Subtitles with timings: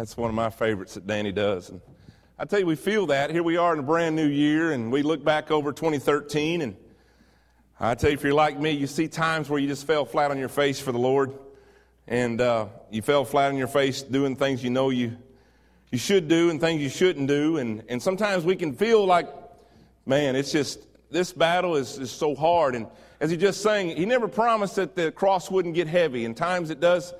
[0.00, 1.68] That's one of my favorites that Danny does.
[1.68, 1.82] And
[2.38, 3.30] I tell you, we feel that.
[3.30, 6.74] Here we are in a brand new year, and we look back over 2013, and
[7.78, 10.30] I tell you, if you're like me, you see times where you just fell flat
[10.30, 11.34] on your face for the Lord,
[12.08, 15.18] and uh, you fell flat on your face doing things you know you
[15.90, 19.28] you should do and things you shouldn't do, and and sometimes we can feel like,
[20.06, 20.80] man, it's just
[21.10, 22.74] this battle is, is so hard.
[22.74, 22.86] And
[23.20, 26.24] as he just saying, he never promised that the cross wouldn't get heavy.
[26.24, 27.12] And times it does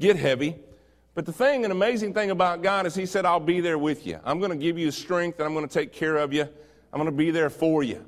[0.00, 0.56] get heavy.
[1.14, 4.06] But the thing, an amazing thing about God is He said, I'll be there with
[4.06, 4.18] you.
[4.24, 6.42] I'm going to give you strength and I'm going to take care of you.
[6.42, 8.04] I'm going to be there for you.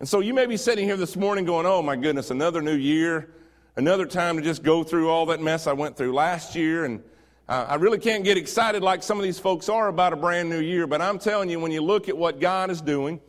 [0.00, 2.76] And so you may be sitting here this morning going, oh my goodness, another new
[2.76, 3.34] year,
[3.76, 6.84] another time to just go through all that mess I went through last year.
[6.86, 7.02] And
[7.48, 10.48] uh, I really can't get excited like some of these folks are about a brand
[10.48, 10.86] new year.
[10.86, 13.20] But I'm telling you, when you look at what God is doing,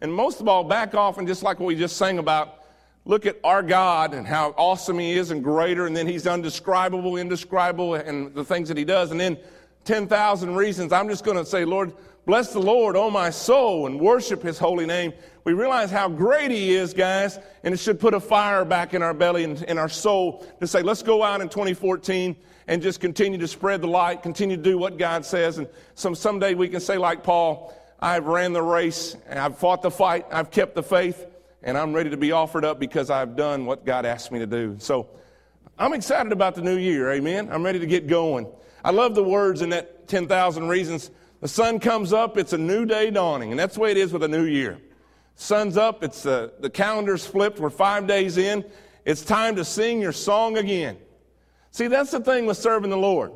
[0.00, 2.63] and most of all, back off and just like what we just sang about,
[3.04, 7.16] look at our God and how awesome He is and greater, and then He's undescribable,
[7.16, 9.10] indescribable, and the things that He does.
[9.10, 9.38] And then
[9.84, 10.92] 10,000 reasons.
[10.92, 11.92] I'm just going to say, Lord,
[12.24, 15.12] bless the Lord, oh my soul, and worship His holy name.
[15.44, 19.02] We realize how great He is, guys, and it should put a fire back in
[19.02, 22.34] our belly and in our soul to say, let's go out in 2014
[22.66, 25.58] and just continue to spread the light, continue to do what God says.
[25.58, 29.90] And some, someday we can say, like Paul, I've ran the race, I've fought the
[29.90, 31.26] fight, I've kept the faith
[31.64, 34.46] and I'm ready to be offered up because I've done what God asked me to
[34.46, 34.76] do.
[34.78, 35.08] So
[35.78, 37.10] I'm excited about the new year.
[37.10, 37.48] Amen.
[37.50, 38.46] I'm ready to get going.
[38.84, 41.10] I love the words in that 10,000 reasons.
[41.40, 43.50] The sun comes up, it's a new day dawning.
[43.50, 44.78] And that's the way it is with a new year.
[45.36, 48.64] Sun's up, it's uh, the calendar's flipped, we're five days in.
[49.06, 50.98] It's time to sing your song again.
[51.70, 53.32] See, that's the thing with serving the Lord.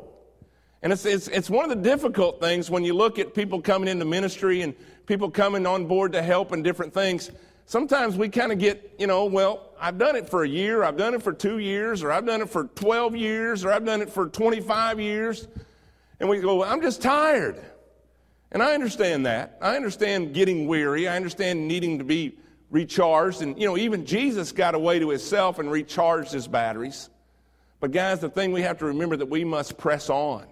[0.82, 3.88] And it's, it's, it's one of the difficult things when you look at people coming
[3.88, 4.74] into ministry and
[5.06, 7.30] people coming on board to help and different things
[7.68, 10.96] sometimes we kind of get, you know, well, I've done it for a year, I've
[10.96, 14.02] done it for two years, or I've done it for 12 years, or I've done
[14.02, 15.46] it for 25 years.
[16.18, 17.62] And we go, well, I'm just tired.
[18.50, 19.58] And I understand that.
[19.60, 21.06] I understand getting weary.
[21.06, 22.38] I understand needing to be
[22.70, 23.42] recharged.
[23.42, 27.10] And, you know, even Jesus got away to himself and recharged his batteries.
[27.80, 30.46] But, guys, the thing we have to remember that we must press on.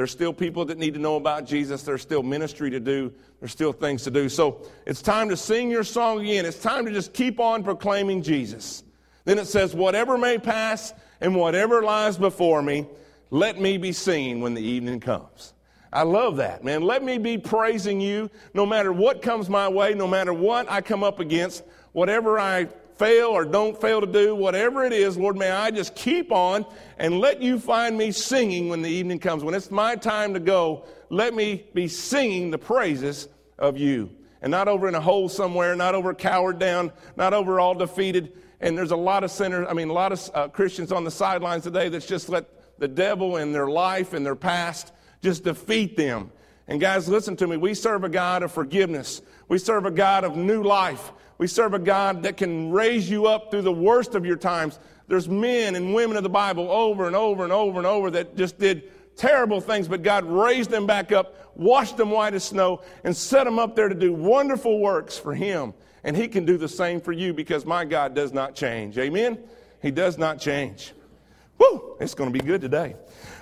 [0.00, 1.82] There's still people that need to know about Jesus.
[1.82, 3.12] There's still ministry to do.
[3.38, 4.30] There's still things to do.
[4.30, 6.46] So it's time to sing your song again.
[6.46, 8.82] It's time to just keep on proclaiming Jesus.
[9.26, 12.86] Then it says, Whatever may pass and whatever lies before me,
[13.28, 15.52] let me be singing when the evening comes.
[15.92, 16.80] I love that, man.
[16.80, 20.80] Let me be praising you no matter what comes my way, no matter what I
[20.80, 21.62] come up against,
[21.92, 22.68] whatever I
[23.00, 26.66] fail or don't fail to do, whatever it is, Lord, may I just keep on
[26.98, 29.42] and let you find me singing when the evening comes.
[29.42, 33.26] When it's my time to go, let me be singing the praises
[33.58, 34.10] of you.
[34.42, 38.34] And not over in a hole somewhere, not over cowered down, not over all defeated.
[38.60, 41.10] And there's a lot of sinners, I mean, a lot of uh, Christians on the
[41.10, 45.96] sidelines today that's just let the devil and their life and their past just defeat
[45.96, 46.30] them.
[46.68, 47.56] And guys, listen to me.
[47.56, 49.22] We serve a God of forgiveness.
[49.48, 51.12] We serve a God of new life.
[51.40, 54.78] We serve a God that can raise you up through the worst of your times.
[55.08, 58.36] There's men and women of the Bible over and over and over and over that
[58.36, 62.82] just did terrible things, but God raised them back up, washed them white as snow,
[63.04, 65.72] and set them up there to do wonderful works for Him.
[66.04, 68.98] And He can do the same for you because my God does not change.
[68.98, 69.38] Amen?
[69.80, 70.92] He does not change.
[71.56, 71.96] Woo!
[72.00, 72.96] It's going to be good today.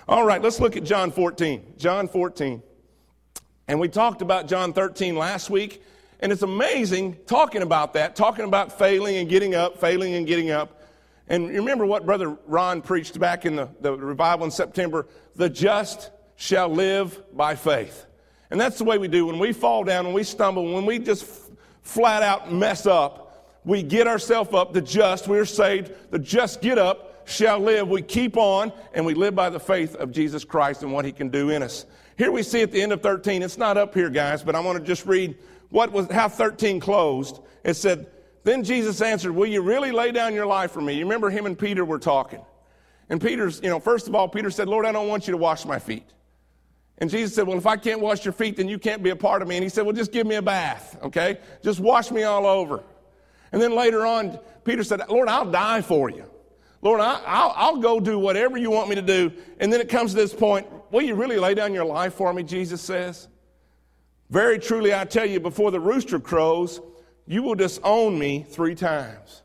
[0.06, 1.75] All right, let's look at John 14.
[1.78, 2.62] John 14.
[3.66, 5.82] And we talked about John 13 last week.
[6.21, 10.51] And it's amazing talking about that, talking about failing and getting up, failing and getting
[10.51, 10.83] up.
[11.29, 15.07] And you remember what Brother Ron preached back in the, the revival in September?
[15.37, 18.07] The just shall live by faith.
[18.51, 19.27] And that's the way we do.
[19.27, 21.51] When we fall down, when we stumble, when we just f-
[21.83, 24.73] flat out mess up, we get ourselves up.
[24.73, 25.93] The just, we're saved.
[26.11, 27.89] The just get up, shall live.
[27.89, 31.12] We keep on, and we live by the faith of Jesus Christ and what he
[31.12, 31.84] can do in us.
[32.17, 34.61] Here we see at the end of 13, it's not up here, guys, but I
[34.61, 35.37] want to just read
[35.71, 37.41] what was how 13 closed.
[37.65, 38.06] It said,
[38.45, 40.95] Then Jesus answered, Will you really lay down your life for me?
[40.95, 42.41] You remember him and Peter were talking.
[43.11, 45.39] And Peter's, you know, first of all, Peter said, Lord, I don't want you to
[45.39, 46.07] wash my feet.
[46.99, 49.16] And Jesus said, Well, if I can't wash your feet, then you can't be a
[49.16, 49.57] part of me.
[49.57, 51.39] And he said, Well, just give me a bath, okay?
[51.63, 52.83] Just wash me all over.
[53.53, 56.25] And then later on, Peter said, Lord, I'll die for you.
[56.83, 59.33] Lord, I, will go do whatever you want me to do.
[59.59, 62.33] And then it comes to this point, will you really lay down your life for
[62.33, 63.28] me, Jesus says?
[64.30, 66.80] Very truly, I tell you, before the rooster crows,
[67.27, 69.42] you will disown me three times.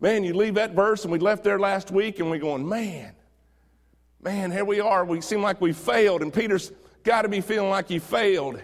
[0.00, 3.14] Man, you leave that verse, and we left there last week, and we're going, man,
[4.20, 5.04] man, here we are.
[5.04, 6.72] We seem like we failed, and Peter's
[7.04, 8.60] got to be feeling like he failed.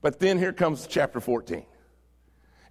[0.00, 1.64] But then here comes chapter 14.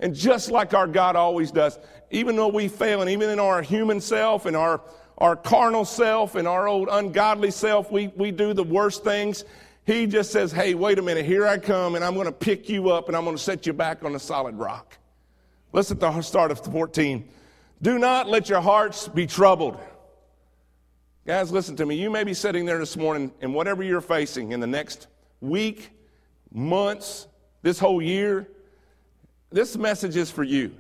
[0.02, 1.78] And just like our God always does,
[2.10, 4.82] even though we fail, and even in our human self and our,
[5.18, 9.46] our carnal self and our old ungodly self, we, we do the worst things.
[9.86, 12.70] He just says, Hey, wait a minute, here I come, and I'm going to pick
[12.70, 14.98] you up and I'm going to set you back on the solid rock.
[15.74, 17.28] Listen to the start of 14.
[17.82, 19.80] Do not let your hearts be troubled.
[21.26, 21.96] Guys, listen to me.
[21.96, 25.08] You may be sitting there this morning, and whatever you're facing in the next
[25.40, 25.92] week,
[26.52, 27.28] months,
[27.62, 28.48] this whole year,
[29.52, 30.72] this message is for you.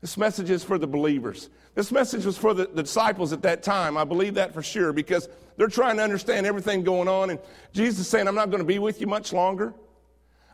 [0.00, 1.50] This message is for the believers.
[1.74, 3.96] This message was for the, the, disciples at that time.
[3.96, 7.30] I believe that for sure because they're trying to understand everything going on.
[7.30, 7.40] And
[7.72, 9.74] Jesus is saying, I'm not going to be with you much longer.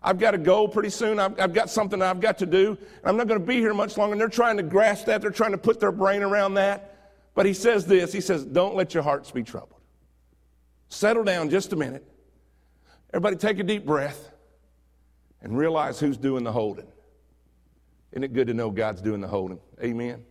[0.02, 1.18] I've got to go pretty soon.
[1.18, 2.76] I've, I've got something I've got to do.
[3.04, 4.12] I'm not going to be here much longer.
[4.12, 5.20] And they're trying to grasp that.
[5.20, 6.90] They're trying to put their brain around that.
[7.34, 9.80] But he says this He says, Don't let your hearts be troubled.
[10.88, 12.06] Settle down just a minute.
[13.12, 14.30] Everybody take a deep breath
[15.40, 16.86] and realize who's doing the holding.
[18.14, 19.58] Isn't it good to know God's doing the holding?
[19.82, 20.24] Amen.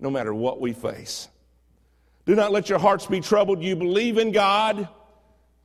[0.00, 1.28] No matter what we face.
[2.24, 3.62] Do not let your hearts be troubled.
[3.62, 4.88] You believe in God,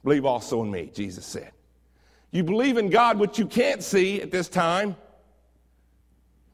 [0.03, 1.53] believe also in me, Jesus said.
[2.31, 4.97] You believe in God, which you can't see at this time,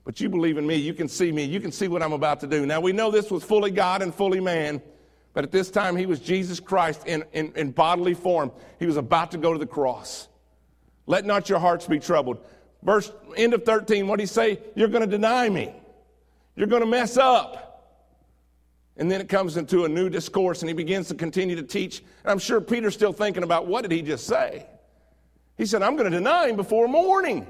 [0.05, 0.75] but you believe in me.
[0.75, 1.43] You can see me.
[1.43, 2.67] You can see what I'm about to do.
[2.67, 4.79] Now, we know this was fully God and fully man,
[5.33, 8.51] but at this time, he was Jesus Christ in, in, in bodily form.
[8.77, 10.27] He was about to go to the cross.
[11.07, 12.37] Let not your hearts be troubled.
[12.83, 14.59] Verse end of 13, what did he say?
[14.75, 15.73] You're going to deny me.
[16.55, 17.69] You're going to mess up.
[18.97, 21.99] And then it comes into a new discourse and he begins to continue to teach.
[21.99, 24.65] And I'm sure Peter's still thinking about what did he just say?
[25.57, 27.47] He said, I'm going to deny him before morning.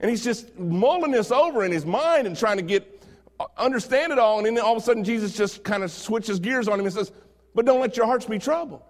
[0.00, 3.04] And he's just mulling this over in his mind and trying to get
[3.38, 4.38] uh, understand it all.
[4.38, 6.94] And then all of a sudden Jesus just kind of switches gears on him and
[6.94, 7.12] says,
[7.54, 8.82] But don't let your hearts be troubled.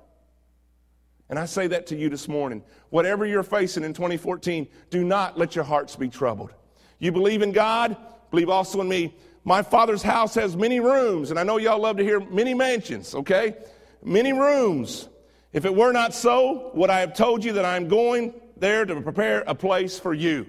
[1.30, 2.62] And I say that to you this morning.
[2.90, 6.52] Whatever you're facing in 2014, do not let your hearts be troubled.
[6.98, 7.96] You believe in God,
[8.32, 9.14] believe also in me.
[9.44, 13.14] My father's house has many rooms, and I know y'all love to hear many mansions,
[13.14, 13.54] okay?
[14.02, 15.08] Many rooms.
[15.52, 19.00] If it were not so, would I have told you that I'm going there to
[19.00, 20.46] prepare a place for you?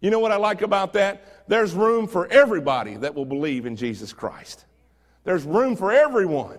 [0.00, 1.48] You know what I like about that?
[1.48, 4.64] There's room for everybody that will believe in Jesus Christ.
[5.22, 6.58] There's room for everyone.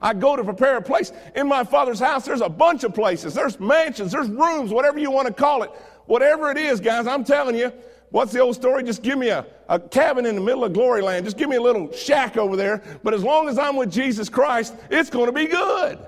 [0.00, 1.12] I go to prepare a place.
[1.34, 3.34] In my father's house, there's a bunch of places.
[3.34, 5.70] There's mansions, there's rooms, whatever you want to call it.
[6.06, 7.72] Whatever it is, guys, I'm telling you,
[8.10, 8.84] what's the old story?
[8.84, 11.24] Just give me a, a cabin in the middle of glory land.
[11.24, 12.82] Just give me a little shack over there.
[13.02, 15.98] But as long as I'm with Jesus Christ, it's going to be good.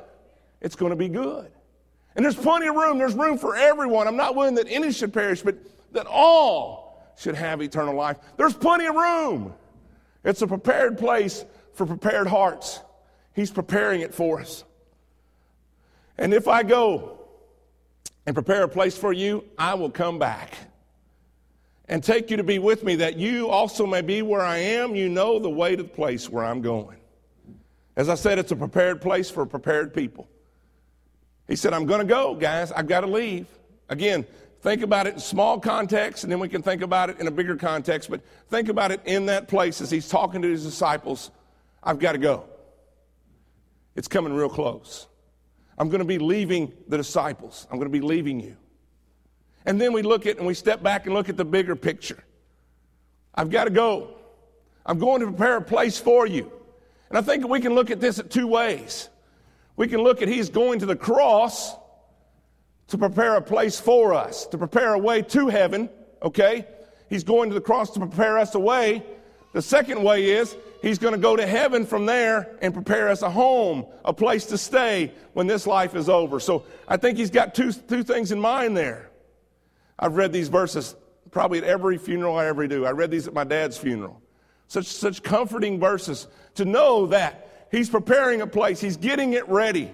[0.61, 1.51] It's going to be good.
[2.15, 2.99] And there's plenty of room.
[2.99, 4.07] There's room for everyone.
[4.07, 5.57] I'm not willing that any should perish, but
[5.93, 8.19] that all should have eternal life.
[8.37, 9.55] There's plenty of room.
[10.25, 11.45] It's a prepared place
[11.75, 12.81] for prepared hearts.
[13.39, 14.65] He's preparing it for us.
[16.19, 17.21] And if I go
[18.27, 20.55] and prepare a place for you, I will come back
[21.89, 24.97] and take you to be with me, that you also may be where I am.
[24.97, 26.97] You know the way to the place where I'm going.
[27.95, 30.27] As I said, it's a prepared place for prepared people.
[31.47, 32.73] He said, I'm going to go, guys.
[32.73, 33.47] I've got to leave.
[33.89, 34.27] Again,
[34.63, 37.31] think about it in small context, and then we can think about it in a
[37.31, 38.11] bigger context.
[38.11, 38.21] But
[38.51, 41.31] think about it in that place as he's talking to his disciples.
[41.85, 42.48] I've got to go.
[43.99, 45.09] It's coming real close.
[45.77, 47.67] I'm going to be leaving the disciples.
[47.69, 48.57] I'm going to be leaving you.
[49.67, 52.23] And then we look at and we step back and look at the bigger picture.
[53.35, 54.15] I've got to go.
[54.87, 56.53] I'm going to prepare a place for you.
[57.09, 59.09] And I think we can look at this at two ways.
[59.75, 61.75] We can look at He's going to the cross
[62.87, 65.91] to prepare a place for us, to prepare a way to heaven,
[66.23, 66.69] okay?
[67.11, 69.03] He's going to the cross to prepare us a way.
[69.55, 73.23] The second way is He's going to go to heaven from there and prepare us
[73.23, 76.39] a home, a place to stay when this life is over.
[76.39, 79.11] So I think he's got two, two things in mind there.
[79.99, 80.95] I've read these verses
[81.31, 82.87] probably at every funeral I ever do.
[82.87, 84.23] I read these at my dad's funeral.
[84.69, 89.91] Such, such comforting verses to know that he's preparing a place, he's getting it ready,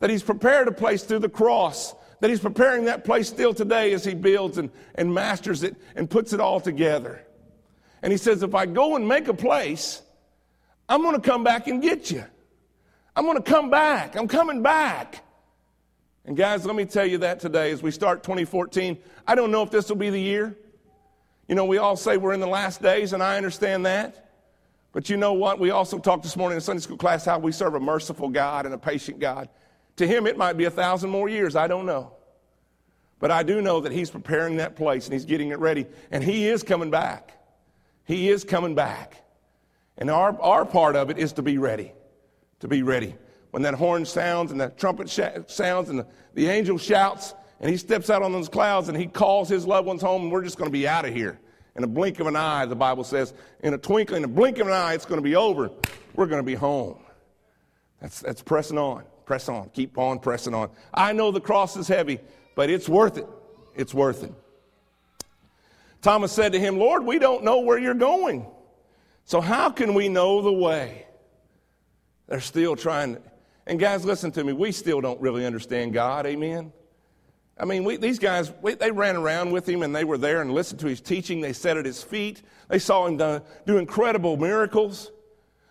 [0.00, 3.92] that he's prepared a place through the cross, that he's preparing that place still today
[3.92, 7.23] as he builds and, and masters it and puts it all together.
[8.04, 10.02] And he says, if I go and make a place,
[10.90, 12.22] I'm going to come back and get you.
[13.16, 14.14] I'm going to come back.
[14.14, 15.24] I'm coming back.
[16.26, 18.98] And guys, let me tell you that today as we start 2014.
[19.26, 20.54] I don't know if this will be the year.
[21.48, 24.32] You know, we all say we're in the last days, and I understand that.
[24.92, 25.58] But you know what?
[25.58, 28.66] We also talked this morning in Sunday school class how we serve a merciful God
[28.66, 29.48] and a patient God.
[29.96, 31.56] To him, it might be a thousand more years.
[31.56, 32.12] I don't know.
[33.18, 35.86] But I do know that he's preparing that place and he's getting it ready.
[36.10, 37.40] And he is coming back.
[38.04, 39.22] He is coming back.
[39.96, 41.92] And our, our part of it is to be ready.
[42.60, 43.14] To be ready.
[43.50, 47.70] When that horn sounds and that trumpet sh- sounds and the, the angel shouts and
[47.70, 50.42] he steps out on those clouds and he calls his loved ones home and we're
[50.42, 51.38] just going to be out of here.
[51.76, 54.58] In a blink of an eye, the Bible says, in a twinkling, in a blink
[54.58, 55.70] of an eye, it's going to be over.
[56.14, 56.98] We're going to be home.
[58.00, 59.04] That's, that's pressing on.
[59.24, 59.70] Press on.
[59.70, 60.70] Keep on pressing on.
[60.92, 62.20] I know the cross is heavy,
[62.54, 63.26] but it's worth it.
[63.74, 64.32] It's worth it.
[66.04, 68.46] Thomas said to him, Lord, we don't know where you're going.
[69.24, 71.06] So how can we know the way?
[72.28, 73.22] They're still trying to.
[73.66, 74.52] And guys, listen to me.
[74.52, 76.26] We still don't really understand God.
[76.26, 76.74] Amen.
[77.58, 80.42] I mean, we, these guys, we, they ran around with him and they were there
[80.42, 81.40] and listened to his teaching.
[81.40, 82.42] They sat at his feet.
[82.68, 85.10] They saw him do, do incredible miracles.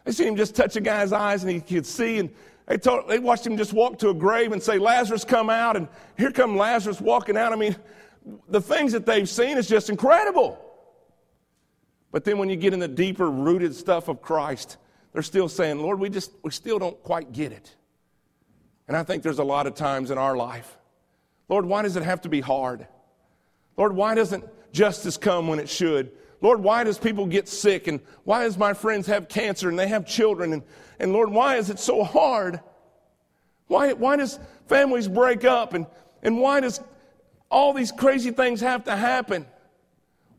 [0.04, 2.18] They seen him just touch a guy's eyes and he could see.
[2.18, 2.32] And
[2.66, 5.78] they, told, they watched him just walk to a grave and say, Lazarus, come out.
[5.78, 5.88] And
[6.18, 7.54] here come Lazarus walking out.
[7.54, 7.76] I mean,
[8.48, 10.60] the things that they've seen is just incredible.
[12.12, 14.78] But then when you get in the deeper rooted stuff of Christ,
[15.12, 17.76] they're still saying, Lord, we just, we still don't quite get it.
[18.88, 20.78] And I think there's a lot of times in our life
[21.50, 22.88] Lord, why does it have to be hard?
[23.78, 26.12] Lord, why doesn't justice come when it should?
[26.42, 27.88] Lord, why does people get sick?
[27.88, 30.54] And why does my friends have cancer and they have children?
[30.54, 30.64] And,
[31.00, 32.60] and Lord, why is it so hard?
[33.68, 35.74] Why, why does families break up?
[35.74, 35.86] And,
[36.24, 36.80] and why does
[37.54, 39.46] all these crazy things have to happen?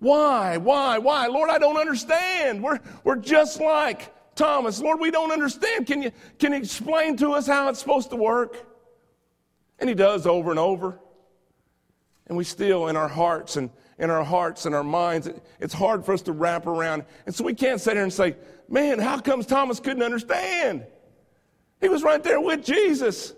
[0.01, 0.59] Why?
[0.59, 0.99] Why?
[0.99, 1.29] Why?
[1.29, 2.63] Lord, I don't understand.
[2.63, 4.81] We're, we're just like Thomas.
[4.81, 5.87] Lord, we don't understand.
[5.87, 8.67] Can you, can you explain to us how it's supposed to work?
[9.79, 10.99] And he does over and over.
[12.27, 15.73] And we still, in our hearts and in our hearts and our minds, it, it's
[15.73, 17.05] hard for us to wrap around.
[17.27, 18.35] And so we can't sit here and say,
[18.69, 20.85] man, how comes Thomas couldn't understand?
[21.81, 23.35] He was right there with Jesus.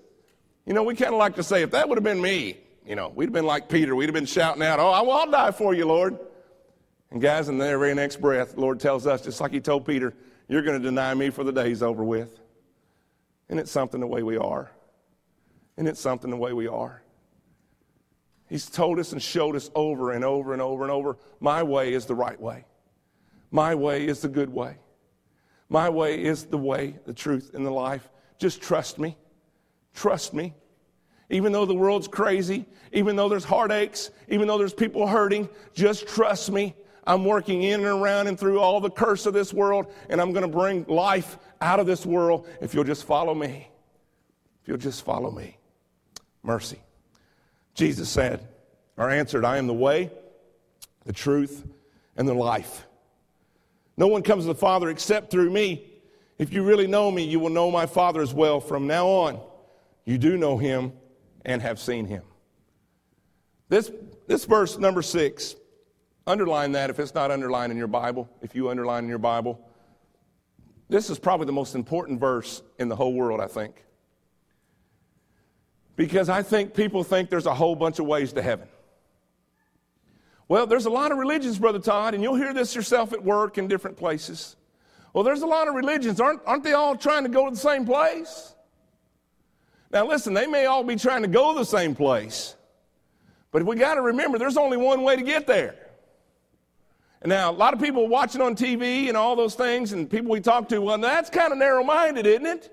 [0.64, 2.94] You know, we kind of like to say, if that would have been me, you
[2.94, 3.96] know, we'd have been like Peter.
[3.96, 6.18] We'd have been shouting out, oh, well, I'll die for you, Lord.
[7.10, 10.14] And guys, in the very next breath, Lord tells us, just like he told Peter,
[10.48, 12.38] you're going to deny me for the day's over with.
[13.48, 14.70] And it's something the way we are.
[15.76, 17.02] And it's something the way we are?
[18.48, 21.92] He's told us and showed us over and over and over and over my way
[21.92, 22.64] is the right way.
[23.50, 24.76] My way is the good way.
[25.68, 28.08] My way is the way, the truth, and the life.
[28.38, 29.16] Just trust me.
[29.94, 30.54] Trust me.
[31.30, 36.06] Even though the world's crazy, even though there's heartaches, even though there's people hurting, just
[36.06, 36.75] trust me.
[37.06, 40.33] I'm working in and around and through all the curse of this world, and I'm
[40.33, 43.68] going to bring life out of this world if you'll just follow me.
[44.62, 45.56] If you'll just follow me
[46.42, 46.80] mercy.
[47.75, 48.47] Jesus said,
[48.97, 50.11] or answered, I am the way,
[51.04, 51.66] the truth,
[52.16, 52.87] and the life.
[53.97, 55.87] No one comes to the Father except through me.
[56.38, 58.61] If you really know me, you will know my Father as well.
[58.61, 59.40] From now on,
[60.04, 60.92] you do know him
[61.46, 62.24] and have seen him.
[63.68, 63.90] This,
[64.26, 65.56] this verse, number six,
[66.26, 69.58] underline that if it's not underlined in your Bible, if you underline in your Bible.
[70.88, 73.84] This is probably the most important verse in the whole world, I think.
[75.94, 78.68] Because I think people think there's a whole bunch of ways to heaven.
[80.48, 83.56] Well, there's a lot of religions, Brother Todd, and you'll hear this yourself at work
[83.56, 84.56] in different places.
[85.12, 86.20] Well, there's a lot of religions.
[86.20, 88.54] Aren't, aren't they all trying to go to the same place?
[89.92, 92.54] Now, listen, they may all be trying to go the same place,
[93.52, 95.76] but we got to remember there's only one way to get there.
[97.22, 100.30] And now, a lot of people watching on TV and all those things, and people
[100.30, 102.72] we talk to, well, that's kind of narrow minded, isn't it?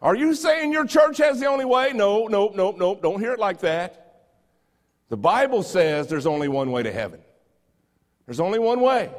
[0.00, 1.92] Are you saying your church has the only way?
[1.94, 3.02] No, nope, nope, nope.
[3.02, 4.24] Don't hear it like that.
[5.08, 7.20] The Bible says there's only one way to heaven.
[8.26, 9.10] There's only one way.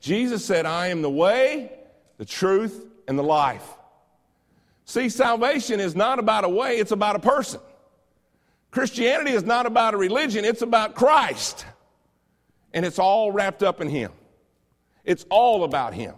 [0.00, 1.72] Jesus said, I am the way,
[2.16, 3.68] the truth, and the life.
[4.90, 7.60] See, salvation is not about a way, it's about a person.
[8.72, 11.64] Christianity is not about a religion, it's about Christ.
[12.74, 14.10] And it's all wrapped up in Him.
[15.04, 16.16] It's all about Him.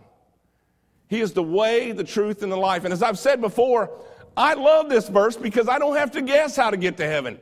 [1.09, 2.85] He is the way, the truth, and the life.
[2.85, 3.91] And as I've said before,
[4.39, 7.39] I love this verse because I don't have to guess how to get to heaven.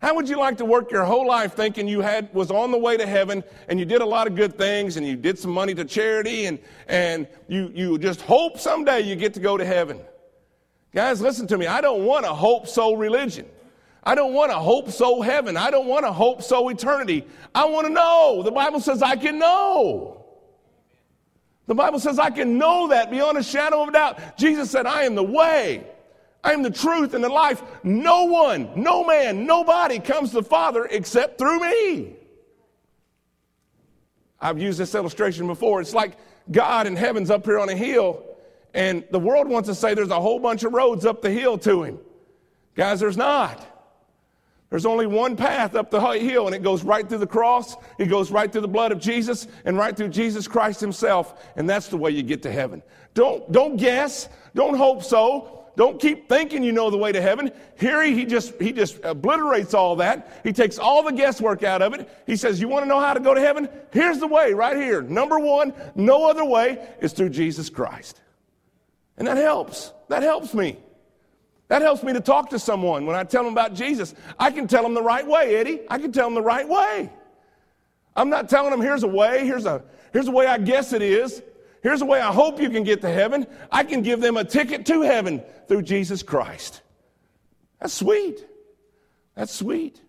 [0.00, 2.78] How would you like to work your whole life thinking you had was on the
[2.78, 5.50] way to heaven and you did a lot of good things and you did some
[5.50, 9.64] money to charity and, and you, you just hope someday you get to go to
[9.64, 10.00] heaven?
[10.94, 11.66] Guys, listen to me.
[11.66, 13.46] I don't want a hope so religion.
[14.02, 15.58] I don't want a hope so heaven.
[15.58, 17.26] I don't want a hope so eternity.
[17.54, 18.42] I want to know.
[18.42, 20.24] The Bible says I can know.
[21.66, 24.38] The Bible says I can know that beyond a shadow of a doubt.
[24.38, 25.86] Jesus said, I am the way,
[26.42, 27.62] I am the truth and the life.
[27.82, 32.16] No one, no man, nobody comes to the Father except through me.
[34.40, 35.80] I've used this illustration before.
[35.80, 36.16] It's like
[36.50, 38.24] God in heaven's up here on a hill,
[38.72, 41.58] and the world wants to say there's a whole bunch of roads up the hill
[41.58, 41.98] to him.
[42.74, 43.66] Guys, there's not.
[44.70, 47.76] There's only one path up the hill, and it goes right through the cross.
[47.98, 51.44] It goes right through the blood of Jesus and right through Jesus Christ Himself.
[51.56, 52.80] And that's the way you get to heaven.
[53.12, 54.28] Don't, don't guess.
[54.54, 55.59] Don't hope so.
[55.76, 57.52] Don't keep thinking you know the way to heaven.
[57.78, 60.40] Here he, he just he just obliterates all that.
[60.42, 62.08] He takes all the guesswork out of it.
[62.26, 63.68] He says, "You want to know how to go to heaven?
[63.92, 65.00] Here's the way right here.
[65.00, 68.20] Number 1, no other way is through Jesus Christ.
[69.16, 69.92] And that helps.
[70.08, 70.78] That helps me.
[71.68, 74.14] That helps me to talk to someone when I tell them about Jesus.
[74.38, 75.82] I can tell them the right way, Eddie.
[75.88, 77.10] I can tell them the right way.
[78.16, 81.00] I'm not telling them here's a way, here's a here's a way I guess it
[81.00, 81.42] is.
[81.82, 83.46] Here's a way I hope you can get to heaven.
[83.72, 86.82] I can give them a ticket to heaven through Jesus Christ.
[87.80, 88.44] That's sweet.
[89.34, 90.00] That's sweet.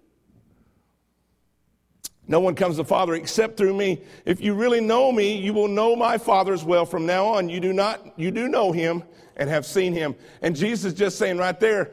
[2.27, 4.01] No one comes to the Father except through me.
[4.25, 6.85] If you really know me, you will know my Father as well.
[6.85, 9.03] From now on, you do not, you do know him
[9.37, 10.15] and have seen him.
[10.41, 11.91] And Jesus just saying right there,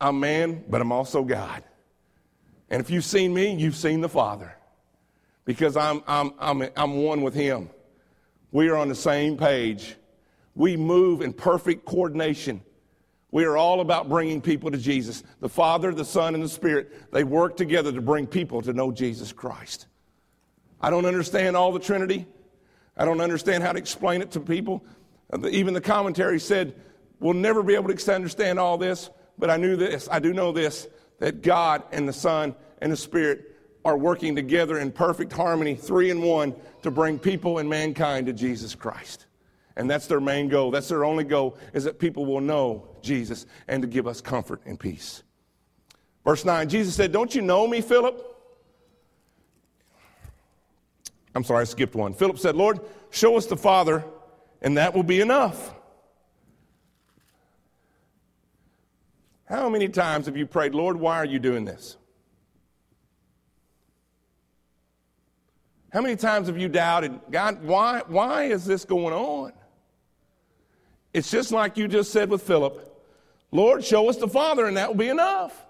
[0.00, 1.62] I'm man, but I'm also God.
[2.68, 4.55] And if you've seen me, you've seen the Father.
[5.46, 7.70] Because I'm, I'm, I'm, I'm one with him.
[8.52, 9.96] We are on the same page.
[10.54, 12.60] We move in perfect coordination.
[13.30, 15.22] We are all about bringing people to Jesus.
[15.40, 18.92] The Father, the Son, and the Spirit, they work together to bring people to know
[18.92, 19.86] Jesus Christ.
[20.80, 22.26] I don't understand all the Trinity.
[22.96, 24.84] I don't understand how to explain it to people.
[25.32, 26.74] Uh, even the commentary said,
[27.20, 30.52] we'll never be able to understand all this, but I knew this, I do know
[30.52, 30.88] this,
[31.18, 33.55] that God and the Son and the Spirit
[33.86, 36.52] are working together in perfect harmony, three in one,
[36.82, 39.26] to bring people and mankind to Jesus Christ.
[39.76, 40.72] And that's their main goal.
[40.72, 44.60] That's their only goal, is that people will know Jesus and to give us comfort
[44.66, 45.22] and peace.
[46.24, 48.20] Verse 9, Jesus said, Don't you know me, Philip?
[51.36, 52.12] I'm sorry, I skipped one.
[52.12, 54.04] Philip said, Lord, show us the Father,
[54.62, 55.72] and that will be enough.
[59.44, 61.96] How many times have you prayed, Lord, why are you doing this?
[65.96, 69.54] How many times have you doubted, God, why, why is this going on?
[71.14, 73.02] It's just like you just said with Philip
[73.50, 75.64] Lord, show us the Father, and that will be enough.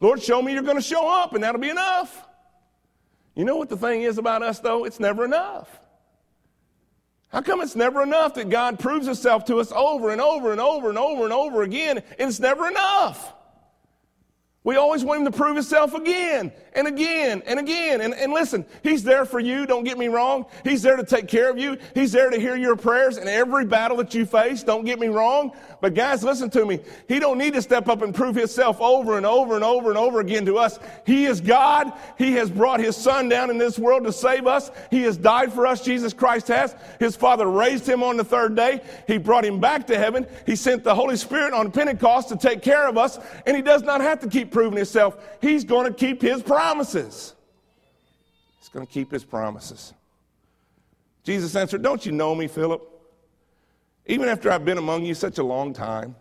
[0.00, 2.26] Lord, show me you're going to show up, and that'll be enough.
[3.34, 4.86] You know what the thing is about us, though?
[4.86, 5.68] It's never enough.
[7.28, 10.62] How come it's never enough that God proves himself to us over and over and
[10.62, 13.34] over and over and over again, and it's never enough?
[14.70, 18.02] We always want him to prove himself again and again and again.
[18.02, 20.46] And, and listen, he's there for you, don't get me wrong.
[20.62, 21.76] He's there to take care of you.
[21.92, 25.08] He's there to hear your prayers in every battle that you face, don't get me
[25.08, 25.50] wrong.
[25.80, 26.78] But guys, listen to me.
[27.08, 29.98] He don't need to step up and prove himself over and over and over and
[29.98, 30.78] over again to us.
[31.04, 31.92] He is God.
[32.16, 34.70] He has brought his son down in this world to save us.
[34.90, 36.76] He has died for us, Jesus Christ has.
[37.00, 38.82] His father raised him on the third day.
[39.06, 40.26] He brought him back to heaven.
[40.46, 43.82] He sent the Holy Spirit on Pentecost to take care of us, and he does
[43.82, 45.16] not have to keep proving himself.
[45.40, 47.32] He's going to keep his promises.
[48.58, 49.94] He's going to keep his promises.
[51.24, 52.86] Jesus answered, Don't you know me, Philip?
[54.04, 56.14] Even after I've been among you such a long time.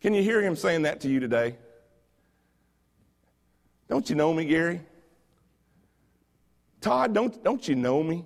[0.00, 1.56] Can you hear him saying that to you today?
[3.88, 4.80] Don't you know me, Gary?
[6.80, 8.24] Todd, don't, don't you know me?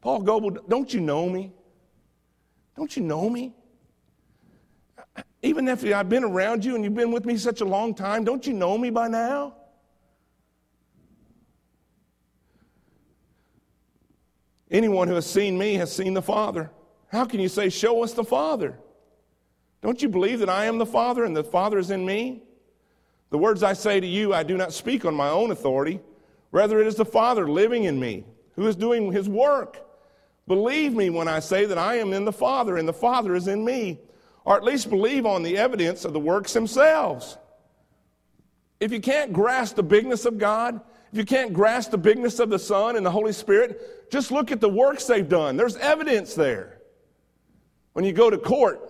[0.00, 1.52] Paul Goebel, don't you know me?
[2.74, 3.52] Don't you know me?
[5.42, 8.24] Even if I've been around you and you've been with me such a long time,
[8.24, 9.54] don't you know me by now?
[14.70, 16.70] Anyone who has seen me has seen the Father.
[17.10, 18.78] How can you say, Show us the Father?
[19.80, 22.42] Don't you believe that I am the Father and the Father is in me?
[23.30, 26.00] The words I say to you, I do not speak on my own authority.
[26.50, 28.24] Rather, it is the Father living in me
[28.56, 29.78] who is doing his work.
[30.48, 33.48] Believe me when I say that I am in the Father and the Father is
[33.48, 34.00] in me
[34.48, 37.36] or at least believe on the evidence of the works themselves.
[38.80, 40.80] If you can't grasp the bigness of God,
[41.12, 44.50] if you can't grasp the bigness of the Son and the Holy Spirit, just look
[44.50, 45.58] at the works they've done.
[45.58, 46.78] There's evidence there.
[47.92, 48.80] When you go to court,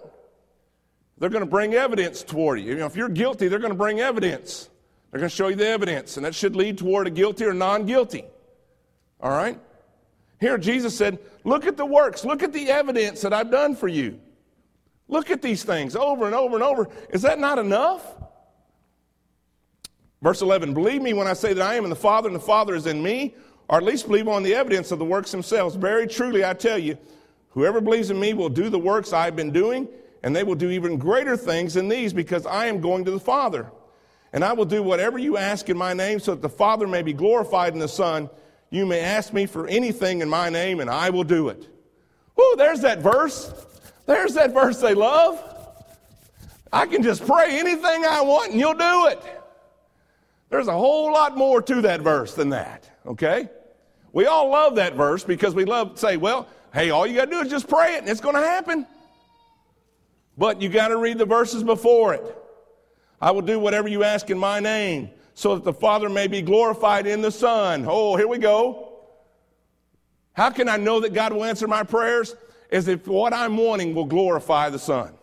[1.18, 2.66] they're going to bring evidence toward you.
[2.66, 4.71] you know, if you're guilty, they're going to bring evidence.
[5.11, 7.53] They're going to show you the evidence, and that should lead toward a guilty or
[7.53, 8.25] non guilty.
[9.21, 9.59] All right?
[10.40, 13.88] Here, Jesus said, Look at the works, look at the evidence that I've done for
[13.88, 14.21] you.
[15.09, 16.88] Look at these things over and over and over.
[17.11, 18.05] Is that not enough?
[20.23, 22.40] Verse 11 Believe me when I say that I am in the Father and the
[22.40, 23.35] Father is in me,
[23.68, 25.75] or at least believe on the evidence of the works themselves.
[25.77, 26.99] Very truly, I tell you,
[27.51, 29.88] whoever believes in me will do the works I've been doing,
[30.23, 33.21] and they will do even greater things than these because I am going to the
[33.21, 33.71] Father.
[34.33, 37.01] And I will do whatever you ask in my name so that the Father may
[37.01, 38.29] be glorified in the Son.
[38.68, 41.66] You may ask me for anything in my name, and I will do it.
[42.37, 43.53] Whoo, there's that verse.
[44.09, 45.38] There's that verse they love.
[46.73, 49.23] I can just pray anything I want and you'll do it.
[50.49, 53.51] There's a whole lot more to that verse than that, okay?
[54.14, 57.27] We all love that verse because we love to say, well, hey, all you got
[57.27, 58.87] to do is just pray it and it's going to happen.
[60.38, 62.37] But you got to read the verses before it.
[63.21, 66.40] I will do whatever you ask in my name so that the Father may be
[66.40, 67.85] glorified in the Son.
[67.87, 69.03] Oh, here we go.
[70.33, 72.35] How can I know that God will answer my prayers?
[72.71, 75.15] Is if what I'm wanting will glorify the Son.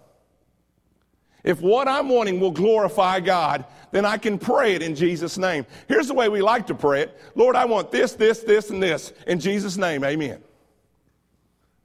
[1.44, 5.66] If what I'm wanting will glorify God, then I can pray it in Jesus' name.
[5.88, 8.82] Here's the way we like to pray it Lord, I want this, this, this, and
[8.82, 9.14] this.
[9.28, 10.42] In Jesus' name, amen.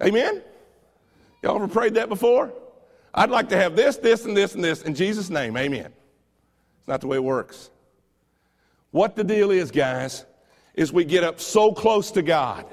[0.03, 0.43] Amen?
[1.43, 2.53] Y'all ever prayed that before?
[3.13, 4.83] I'd like to have this, this, and this, and this.
[4.83, 5.93] In Jesus' name, amen.
[6.79, 7.71] It's not the way it works.
[8.93, 10.25] What the deal is, guys,
[10.75, 12.65] is we get up so close to God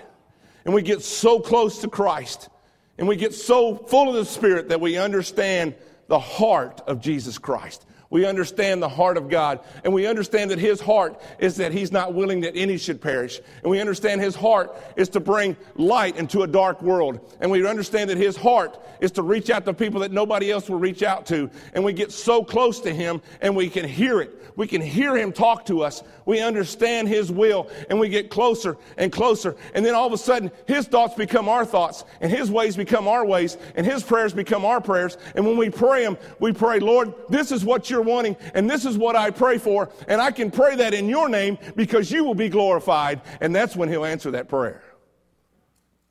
[0.63, 2.49] and we get so close to Christ
[2.97, 5.75] and we get so full of the Spirit that we understand
[6.07, 7.85] the heart of Jesus Christ.
[8.09, 9.59] We understand the heart of God.
[9.83, 13.39] And we understand that His heart is that He's not willing that any should perish.
[13.61, 17.19] And we understand His heart is to bring light into a dark world.
[17.41, 20.69] And we understand that His heart is to reach out to people that nobody else
[20.69, 21.49] will reach out to.
[21.73, 24.33] And we get so close to Him and we can hear it.
[24.55, 26.01] We can hear Him talk to us.
[26.25, 29.55] We understand His will and we get closer and closer.
[29.75, 33.07] And then all of a sudden, His thoughts become our thoughts and His ways become
[33.07, 35.17] our ways and His prayers become our prayers.
[35.35, 38.69] And when we pray Him, we pray, Lord, this is what you're you're wanting, and
[38.69, 42.11] this is what I pray for, and I can pray that in your name because
[42.11, 43.21] you will be glorified.
[43.41, 44.83] And that's when he'll answer that prayer.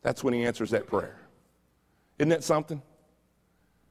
[0.02, 1.20] That's when he answers that prayer.
[2.18, 2.82] Isn't that something?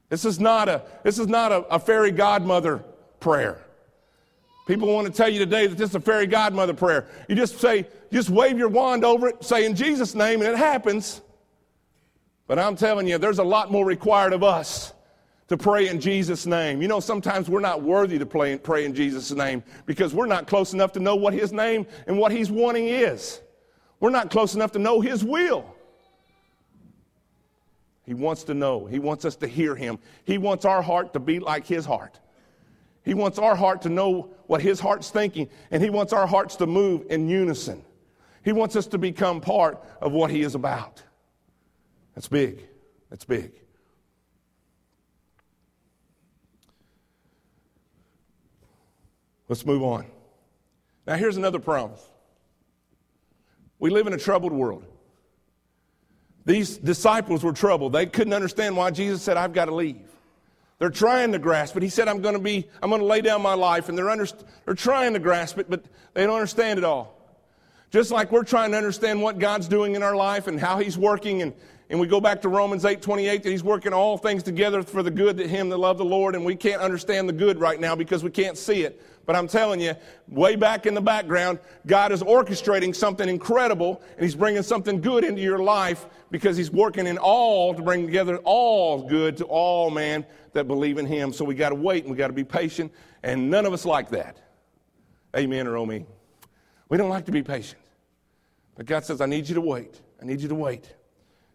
[0.09, 2.83] This is not a, this is not a, a fairy godmother
[3.19, 3.61] prayer.
[4.67, 7.07] People want to tell you today that this is a fairy godmother prayer.
[7.29, 10.57] You just say, just wave your wand over it, say in Jesus' name, and it
[10.57, 11.21] happens.
[12.47, 14.91] But I'm telling you, there's a lot more required of us
[15.47, 16.81] to pray in Jesus' name.
[16.81, 20.47] You know, sometimes we're not worthy to pray, pray in Jesus' name because we're not
[20.47, 23.41] close enough to know what His name and what He's wanting is.
[23.99, 25.75] We're not close enough to know His will.
[28.05, 28.85] He wants to know.
[28.85, 29.99] He wants us to hear Him.
[30.25, 32.19] He wants our heart to be like His heart.
[33.03, 36.55] He wants our heart to know what His heart's thinking, and He wants our hearts
[36.57, 37.83] to move in unison.
[38.43, 41.03] He wants us to become part of what He is about.
[42.15, 42.63] That's big.
[43.09, 43.51] That's big.
[49.47, 50.05] Let's move on.
[51.05, 52.03] Now, here's another promise.
[53.79, 54.85] We live in a troubled world.
[56.45, 57.93] These disciples were troubled.
[57.93, 60.01] They couldn't understand why Jesus said, I've got to leave.
[60.77, 61.83] They're trying to grasp it.
[61.83, 63.89] He said, I'm going to be, I'm going to lay down my life.
[63.89, 64.27] And they're, under,
[64.65, 67.17] they're trying to grasp it, but they don't understand it all.
[67.95, 70.97] Just like we're trying to understand what God's doing in our life and how He's
[70.97, 71.41] working.
[71.41, 71.53] And,
[71.89, 75.01] and we go back to Romans 8 28 that He's working all things together for
[75.01, 76.35] the good to Him that love the Lord.
[76.35, 79.01] And we can't understand the good right now because we can't see it.
[79.25, 79.95] But I'm telling you,
[80.27, 85.23] way back in the background, God is orchestrating something incredible and He's bringing something good
[85.23, 89.89] into your life because He's working in all to bring together all good to all
[89.89, 91.31] man that believe in Him.
[91.31, 92.91] So we got to wait and we got to be patient,
[93.23, 94.35] and none of us like that.
[95.33, 96.05] Amen or oh me.
[96.89, 97.84] We don't like to be patient.
[98.75, 100.01] But God says, I need you to wait.
[100.21, 100.93] I need you to wait.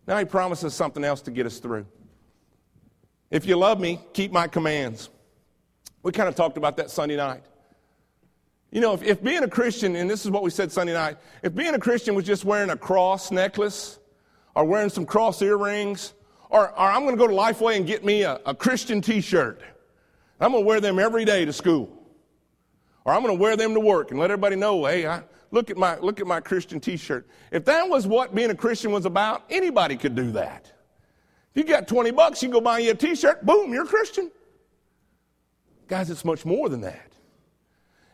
[0.07, 1.87] Now He promises something else to get us through.
[3.31, 5.09] If you love me, keep my commands.
[6.03, 7.45] We kind of talked about that Sunday night.
[8.73, 11.17] You know, if, if being a Christian, and this is what we said Sunday night,
[11.43, 13.99] if being a Christian was just wearing a cross necklace
[14.55, 16.15] or wearing some cross earrings,
[16.49, 19.21] or, or I'm going to go to Lifeway and get me a, a Christian t
[19.21, 19.61] shirt,
[20.41, 21.97] I'm going to wear them every day to school.
[23.05, 25.71] Or I'm going to wear them to work and let everybody know, hey, I, look,
[25.71, 27.29] at my, look at my Christian t shirt.
[27.51, 30.71] If that was what being a Christian was about, anybody could do that.
[31.55, 33.89] If you got 20 bucks, you go buy you a t shirt, boom, you're a
[33.89, 34.31] Christian.
[35.89, 37.13] Guys, it's much more than that.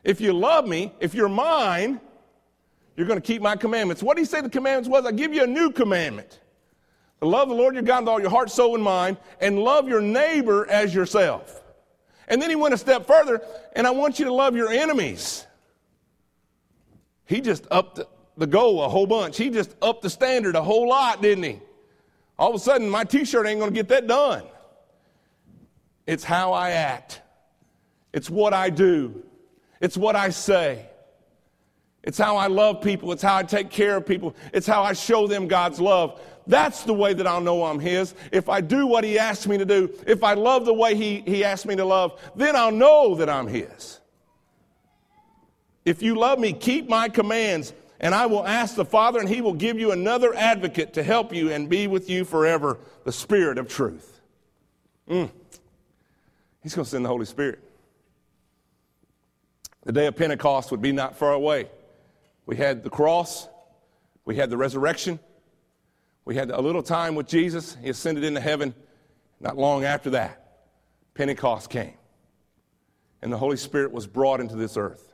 [0.02, 2.00] If you love me, if you're mine,
[2.96, 4.02] you're going to keep my commandments.
[4.02, 5.04] What did he say the commandments was?
[5.04, 6.40] I give you a new commandment.
[7.20, 9.88] To love the Lord your God with all your heart, soul, and mind, and love
[9.88, 11.62] your neighbor as yourself.
[12.28, 13.40] And then he went a step further,
[13.74, 15.46] and I want you to love your enemies.
[17.26, 18.00] He just upped
[18.36, 19.36] the goal a whole bunch.
[19.36, 21.60] He just upped the standard a whole lot, didn't he?
[22.38, 24.44] All of a sudden, my t shirt ain't going to get that done.
[26.06, 27.20] It's how I act,
[28.12, 29.22] it's what I do.
[29.80, 30.86] It's what I say.
[32.02, 33.12] It's how I love people.
[33.12, 34.34] It's how I take care of people.
[34.54, 36.20] It's how I show them God's love.
[36.46, 38.14] That's the way that I'll know I'm His.
[38.32, 41.20] If I do what He asks me to do, if I love the way He,
[41.26, 44.00] he asked me to love, then I'll know that I'm His.
[45.86, 49.40] If you love me, keep my commands, and I will ask the Father, and He
[49.40, 53.56] will give you another advocate to help you and be with you forever the Spirit
[53.56, 54.20] of truth.
[55.08, 55.30] Mm.
[56.60, 57.60] He's going to send the Holy Spirit.
[59.84, 61.70] The day of Pentecost would be not far away.
[62.44, 63.48] We had the cross,
[64.24, 65.20] we had the resurrection,
[66.24, 67.76] we had a little time with Jesus.
[67.80, 68.74] He ascended into heaven.
[69.38, 70.42] Not long after that,
[71.14, 71.94] Pentecost came,
[73.22, 75.12] and the Holy Spirit was brought into this earth.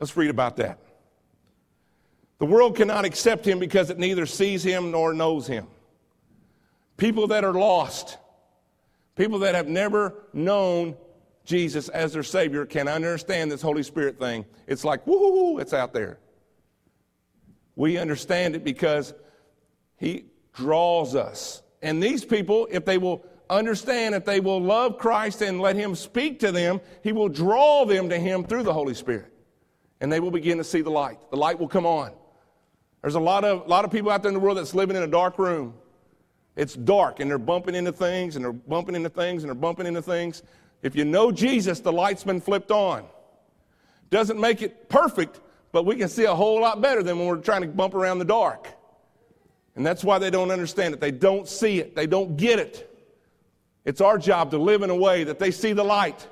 [0.00, 0.78] Let's read about that.
[2.38, 5.66] The world cannot accept him because it neither sees him nor knows him.
[6.96, 8.18] People that are lost,
[9.16, 10.96] people that have never known
[11.44, 14.44] Jesus as their Savior can understand this Holy Spirit thing.
[14.66, 16.18] It's like, woo, it's out there.
[17.76, 19.14] We understand it because
[19.96, 21.62] He draws us.
[21.82, 25.94] And these people, if they will understand, if they will love Christ and let Him
[25.94, 29.32] speak to them, He will draw them to Him through the Holy Spirit.
[30.00, 31.18] And they will begin to see the light.
[31.30, 32.12] The light will come on.
[33.02, 35.02] There's a lot of, lot of people out there in the world that's living in
[35.02, 35.74] a dark room.
[36.56, 39.86] It's dark and they're bumping into things and they're bumping into things and they're bumping
[39.86, 40.42] into things.
[40.82, 43.04] If you know Jesus, the light's been flipped on.
[44.10, 45.40] Doesn't make it perfect,
[45.72, 48.18] but we can see a whole lot better than when we're trying to bump around
[48.18, 48.68] the dark.
[49.74, 51.00] And that's why they don't understand it.
[51.00, 52.90] They don't see it, they don't get it.
[53.84, 56.26] It's our job to live in a way that they see the light,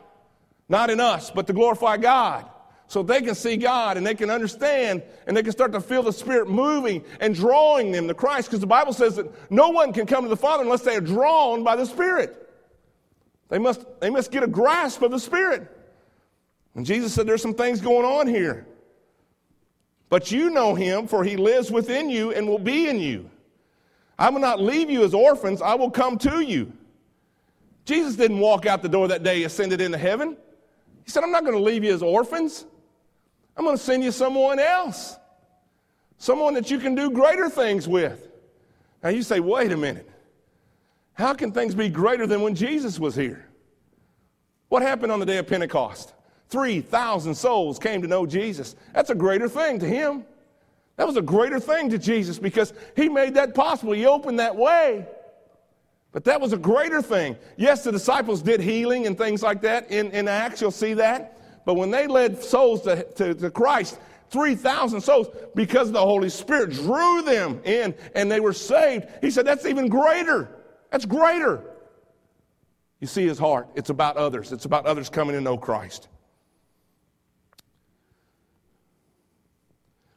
[0.68, 2.50] not in us, but to glorify God.
[2.86, 6.02] So they can see God and they can understand and they can start to feel
[6.02, 9.92] the Spirit moving and drawing them to Christ because the Bible says that no one
[9.92, 12.40] can come to the Father unless they are drawn by the Spirit.
[13.48, 15.70] They must, they must get a grasp of the Spirit.
[16.74, 18.66] And Jesus said, There's some things going on here.
[20.08, 23.30] But you know him, for he lives within you and will be in you.
[24.18, 26.72] I will not leave you as orphans, I will come to you.
[27.84, 30.36] Jesus didn't walk out the door that day, ascended into heaven.
[31.04, 32.64] He said, I'm not going to leave you as orphans.
[33.56, 35.16] I'm going to send you someone else,
[36.18, 38.28] someone that you can do greater things with.
[39.02, 40.10] Now you say, wait a minute.
[41.12, 43.48] How can things be greater than when Jesus was here?
[44.68, 46.12] What happened on the day of Pentecost?
[46.48, 48.74] 3,000 souls came to know Jesus.
[48.92, 50.24] That's a greater thing to him.
[50.96, 53.92] That was a greater thing to Jesus because he made that possible.
[53.92, 55.06] He opened that way.
[56.12, 57.36] But that was a greater thing.
[57.56, 61.36] Yes, the disciples did healing and things like that in, in Acts, you'll see that.
[61.64, 63.98] But when they led souls to, to, to Christ,
[64.30, 69.46] 3,000 souls, because the Holy Spirit drew them in and they were saved, he said,
[69.46, 70.50] that's even greater.
[70.90, 71.62] That's greater.
[73.00, 73.68] You see his heart.
[73.74, 76.08] It's about others, it's about others coming to know Christ.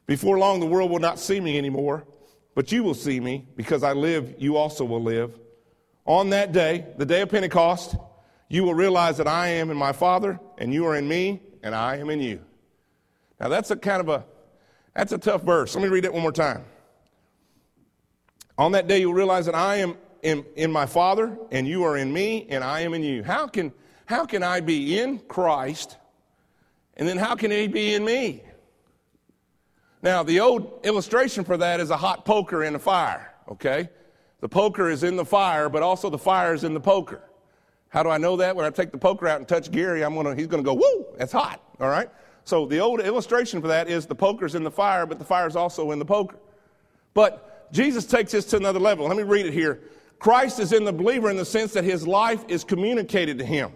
[0.06, 2.06] Before long, the world will not see me anymore,
[2.54, 3.46] but you will see me.
[3.56, 5.38] Because I live, you also will live.
[6.06, 7.94] On that day, the day of Pentecost,
[8.48, 11.74] you will realize that I am in my Father, and you are in me, and
[11.74, 12.40] I am in you.
[13.40, 14.24] Now that's a kind of a
[14.94, 15.74] that's a tough verse.
[15.74, 16.64] Let me read it one more time.
[18.56, 21.96] On that day you'll realize that I am in, in my Father, and you are
[21.96, 23.22] in me, and I am in you.
[23.22, 23.72] How can
[24.06, 25.98] how can I be in Christ,
[26.96, 28.42] and then how can he be in me?
[30.00, 33.90] Now, the old illustration for that is a hot poker in a fire, okay?
[34.40, 37.22] The poker is in the fire, but also the fire is in the poker.
[37.90, 38.54] How do I know that?
[38.54, 40.74] When I take the poker out and touch Gary, I'm gonna, he's going to go,
[40.74, 42.10] woo, that's hot, all right?
[42.44, 45.56] So the old illustration for that is the poker's in the fire, but the fire's
[45.56, 46.36] also in the poker.
[47.14, 49.06] But Jesus takes this to another level.
[49.06, 49.80] Let me read it here.
[50.18, 53.72] Christ is in the believer in the sense that his life is communicated to him.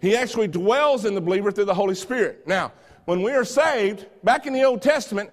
[0.00, 2.46] He actually dwells in the believer through the Holy Spirit.
[2.46, 2.72] Now,
[3.04, 5.30] when we are saved, back in the Old Testament,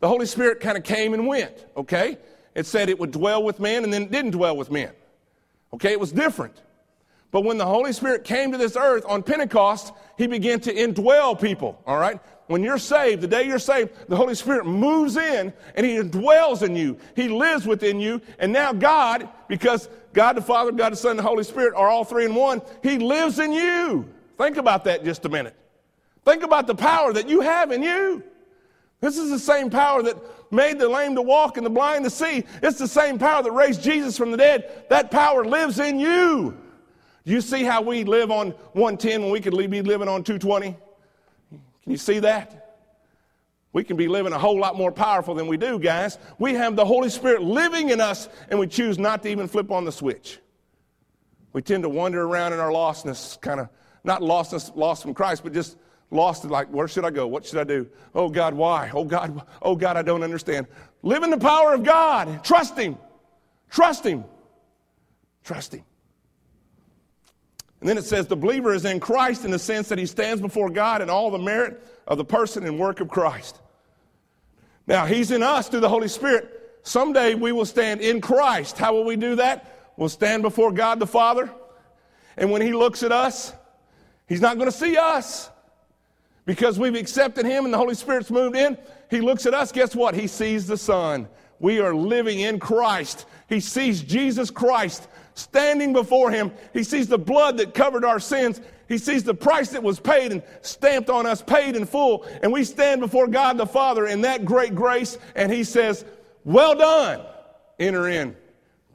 [0.00, 2.18] the Holy Spirit kind of came and went, okay?
[2.54, 4.90] It said it would dwell with men and then it didn't dwell with men.
[5.72, 6.60] Okay, it was different.
[7.32, 11.40] But when the Holy Spirit came to this earth on Pentecost, He began to indwell
[11.40, 12.20] people, all right?
[12.46, 16.62] When you're saved, the day you're saved, the Holy Spirit moves in and He dwells
[16.62, 16.98] in you.
[17.16, 18.20] He lives within you.
[18.38, 21.88] And now God, because God the Father, God the Son, and the Holy Spirit are
[21.88, 24.06] all three in one, He lives in you.
[24.36, 25.56] Think about that just a minute.
[26.26, 28.22] Think about the power that you have in you.
[29.00, 30.16] This is the same power that
[30.52, 32.44] made the lame to walk and the blind to see.
[32.62, 34.84] It's the same power that raised Jesus from the dead.
[34.90, 36.58] That power lives in you.
[37.24, 40.76] You see how we live on 110 when we could be living on 220?
[41.50, 42.76] Can you see that?
[43.72, 46.18] We can be living a whole lot more powerful than we do, guys.
[46.38, 49.70] We have the Holy Spirit living in us, and we choose not to even flip
[49.70, 50.40] on the switch.
[51.52, 53.68] We tend to wander around in our lostness, kind of
[54.04, 55.76] not lostness, lost from Christ, but just
[56.12, 59.42] lost like where should i go what should i do oh god why oh god
[59.62, 60.66] oh god i don't understand
[61.02, 62.98] live in the power of god trust him
[63.70, 64.22] trust him
[65.42, 65.82] trust him
[67.82, 70.40] and then it says the believer is in christ in the sense that he stands
[70.40, 73.60] before god in all the merit of the person and work of christ
[74.86, 78.94] now he's in us through the holy spirit someday we will stand in christ how
[78.94, 81.50] will we do that we'll stand before god the father
[82.38, 83.52] and when he looks at us
[84.26, 85.50] he's not going to see us
[86.44, 88.76] because we've accepted Him and the Holy Spirit's moved in,
[89.10, 90.14] He looks at us, guess what?
[90.14, 91.28] He sees the Son.
[91.58, 93.26] We are living in Christ.
[93.48, 96.52] He sees Jesus Christ standing before him.
[96.72, 98.60] He sees the blood that covered our sins.
[98.88, 102.26] He sees the price that was paid and stamped on us, paid in full.
[102.42, 106.04] And we stand before God the Father in that great grace, and he says,
[106.44, 107.24] Well done.
[107.78, 108.36] Enter in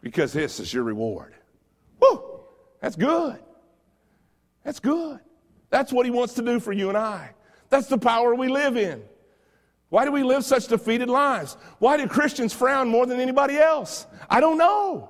[0.02, 1.34] because this is your reward.
[2.00, 2.42] Woo!
[2.80, 3.40] That's good.
[4.64, 5.20] That's good.
[5.70, 7.32] That's what he wants to do for you and I.
[7.70, 9.04] That's the power we live in.
[9.90, 11.58] Why do we live such defeated lives?
[11.80, 14.06] Why do Christians frown more than anybody else?
[14.30, 15.10] I don't know.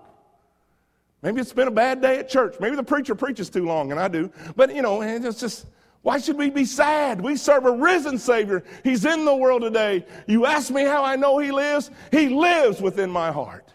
[1.22, 2.56] Maybe it's been a bad day at church.
[2.60, 4.32] Maybe the preacher preaches too long, and I do.
[4.56, 5.66] But, you know, it's just,
[6.04, 7.20] why should we be sad?
[7.20, 8.64] We serve a risen Savior.
[8.84, 10.06] He's in the world today.
[10.28, 11.90] You ask me how I know He lives?
[12.12, 13.74] He lives within my heart.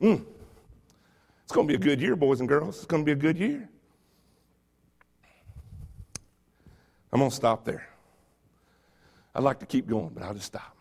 [0.00, 0.24] Mm.
[1.44, 2.78] It's going to be a good year, boys and girls.
[2.78, 3.68] It's going to be a good year.
[7.12, 7.86] I'm going to stop there.
[9.34, 10.71] I'd like to keep going, but I'll just stop.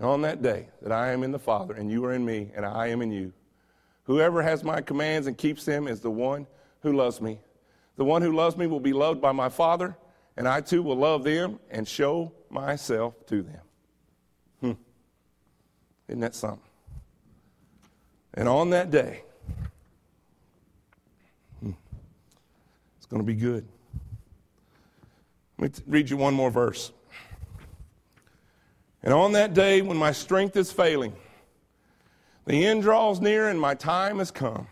[0.00, 2.50] And on that day that I am in the Father, and you are in me,
[2.56, 3.34] and I am in you,
[4.04, 6.46] whoever has my commands and keeps them is the one
[6.80, 7.38] who loves me.
[7.96, 9.94] The one who loves me will be loved by my Father,
[10.38, 13.60] and I too will love them and show myself to them.
[14.62, 14.72] Hmm.
[16.08, 16.62] Isn't that something?
[18.32, 19.22] And on that day,
[21.62, 21.72] hmm,
[22.96, 23.68] it's going to be good.
[25.58, 26.90] Let me read you one more verse.
[29.02, 31.14] And on that day when my strength is failing,
[32.46, 34.66] the end draws near and my time has come.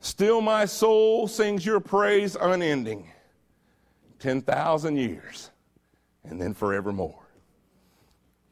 [0.00, 3.10] Still my soul sings your praise unending.
[4.18, 5.50] 10,000 years
[6.24, 7.26] and then forevermore.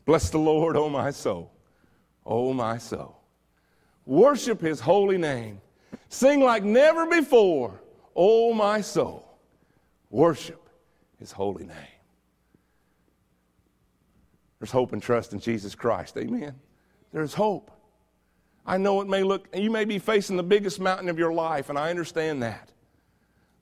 [0.04, 1.50] Bless the Lord, O oh my soul.
[2.26, 3.16] O oh my soul.
[4.07, 5.61] Worship his holy name.
[6.09, 7.80] Sing like never before,
[8.14, 9.38] O oh my soul.
[10.11, 10.68] Worship
[11.18, 11.93] his holy name.
[14.64, 16.16] There's hope and trust in Jesus Christ.
[16.16, 16.55] Amen.
[17.12, 17.70] There's hope.
[18.64, 21.68] I know it may look, you may be facing the biggest mountain of your life,
[21.68, 22.70] and I understand that.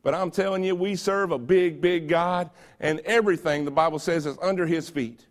[0.04, 4.26] But I'm telling you, we serve a big, big God, and everything, the Bible says,
[4.26, 5.26] is under his feet.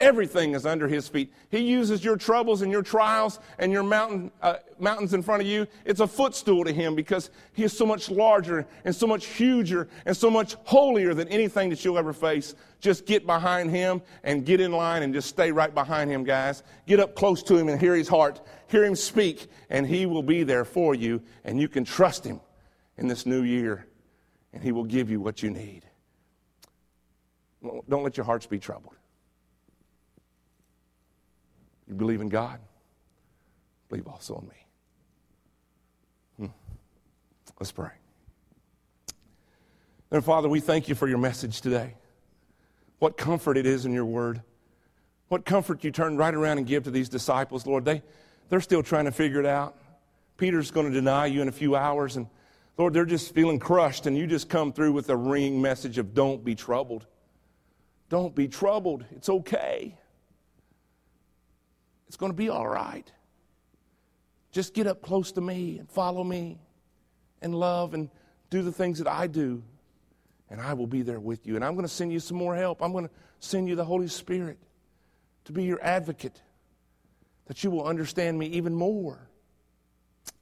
[0.00, 1.32] Everything is under his feet.
[1.50, 5.46] He uses your troubles and your trials and your mountain, uh, mountains in front of
[5.46, 5.68] you.
[5.84, 9.88] It's a footstool to him because he is so much larger and so much huger
[10.04, 12.56] and so much holier than anything that you'll ever face.
[12.80, 16.64] Just get behind him and get in line and just stay right behind him, guys.
[16.86, 18.40] Get up close to him and hear his heart.
[18.66, 22.40] Hear him speak, and he will be there for you, and you can trust him
[22.98, 23.86] in this new year,
[24.52, 25.84] and he will give you what you need.
[27.88, 28.96] Don't let your hearts be troubled.
[31.88, 32.58] You believe in God?
[33.88, 34.66] Believe also in me.
[36.38, 36.54] Hmm.
[37.58, 37.90] Let's pray.
[40.10, 41.94] And Father, we thank you for your message today.
[42.98, 44.42] What comfort it is in your word.
[45.28, 47.84] What comfort you turn right around and give to these disciples, Lord.
[47.84, 48.02] They,
[48.48, 49.76] they're still trying to figure it out.
[50.36, 52.26] Peter's going to deny you in a few hours, and
[52.76, 56.14] Lord, they're just feeling crushed, and you just come through with a ringing message of
[56.14, 57.06] don't be troubled.
[58.08, 59.04] Don't be troubled.
[59.12, 59.96] It's okay.
[62.14, 63.10] It's going to be all right.
[64.52, 66.60] Just get up close to me and follow me
[67.42, 68.08] and love and
[68.50, 69.64] do the things that I do.
[70.48, 71.56] And I will be there with you.
[71.56, 72.80] And I'm going to send you some more help.
[72.84, 74.58] I'm going to send you the Holy Spirit
[75.46, 76.40] to be your advocate,
[77.46, 79.28] that you will understand me even more.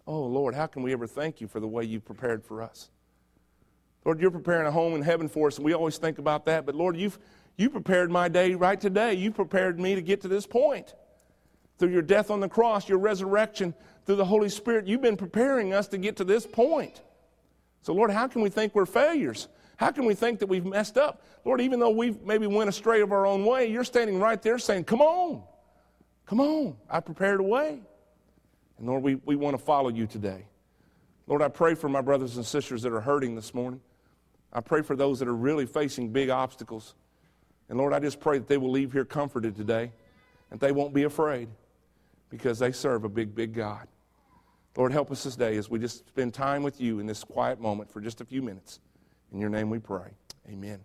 [0.06, 2.90] Oh, Lord, how can we ever thank you for the way you've prepared for us?
[4.04, 6.66] Lord, you're preparing a home in heaven for us, and we always think about that.
[6.66, 7.18] But Lord, you've
[7.56, 9.14] you prepared my day right today.
[9.14, 10.92] You prepared me to get to this point
[11.83, 13.75] through your death on the cross, your resurrection,
[14.07, 17.03] through the Holy Spirit, you've been preparing us to get to this point.
[17.81, 19.49] So, Lord, how can we think we're failures?
[19.79, 21.25] How can we think that we've messed up?
[21.45, 24.61] Lord, even though we've maybe went astray of our own way, you're standing right there
[24.61, 25.42] saying, Come on,
[26.25, 27.81] come on, I prepared a way.
[28.79, 30.47] And Lord, we, we want to follow you today.
[31.27, 33.81] Lord, I pray for my brothers and sisters that are hurting this morning.
[34.53, 36.95] I pray for those that are really facing big obstacles.
[37.68, 39.90] And Lord, I just pray that they will leave here comforted today
[40.53, 41.49] and they won't be afraid
[42.33, 43.87] because they serve a big, big God.
[44.75, 47.61] Lord, help us this day as we just spend time with you in this quiet
[47.61, 48.81] moment for just a few minutes.
[49.33, 50.09] In your name we pray.
[50.49, 50.81] Amen.